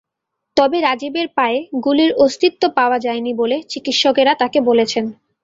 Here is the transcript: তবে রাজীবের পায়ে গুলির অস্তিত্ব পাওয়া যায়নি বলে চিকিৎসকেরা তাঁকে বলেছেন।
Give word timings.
তবে 0.57 0.77
রাজীবের 0.81 1.27
পায়ে 1.37 1.57
গুলির 1.85 2.11
অস্তিত্ব 2.17 2.63
পাওয়া 2.77 2.97
যায়নি 2.99 3.31
বলে 3.41 3.57
চিকিৎসকেরা 3.71 4.33
তাঁকে 4.41 4.59
বলেছেন। 4.69 5.05